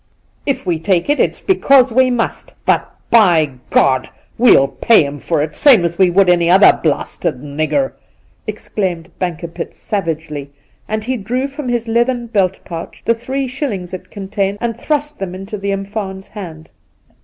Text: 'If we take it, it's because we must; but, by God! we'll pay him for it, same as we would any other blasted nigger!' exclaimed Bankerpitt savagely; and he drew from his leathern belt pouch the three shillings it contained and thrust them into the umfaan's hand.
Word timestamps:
'If 0.47 0.65
we 0.65 0.79
take 0.79 1.11
it, 1.11 1.19
it's 1.19 1.39
because 1.39 1.91
we 1.91 2.09
must; 2.09 2.55
but, 2.65 2.89
by 3.11 3.51
God! 3.69 4.09
we'll 4.35 4.67
pay 4.67 5.05
him 5.05 5.19
for 5.19 5.43
it, 5.43 5.55
same 5.55 5.85
as 5.85 5.99
we 5.99 6.09
would 6.09 6.27
any 6.27 6.49
other 6.49 6.79
blasted 6.81 7.43
nigger!' 7.43 7.91
exclaimed 8.47 9.11
Bankerpitt 9.19 9.75
savagely; 9.75 10.49
and 10.87 11.03
he 11.03 11.17
drew 11.17 11.47
from 11.47 11.69
his 11.69 11.87
leathern 11.87 12.25
belt 12.25 12.59
pouch 12.65 13.03
the 13.05 13.13
three 13.13 13.45
shillings 13.47 13.93
it 13.93 14.09
contained 14.09 14.57
and 14.59 14.75
thrust 14.75 15.19
them 15.19 15.35
into 15.35 15.55
the 15.55 15.69
umfaan's 15.71 16.29
hand. 16.29 16.71